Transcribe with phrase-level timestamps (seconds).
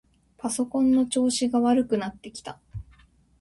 [0.35, 2.59] パソコンの調子が悪くなってきた。